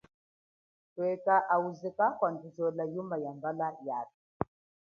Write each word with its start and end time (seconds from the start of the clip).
Sweka 0.91 1.35
auze 1.55 1.89
kakwandhujola 1.97 2.83
yuma 2.93 3.15
yambala 3.23 3.67
yathu. 3.87 4.21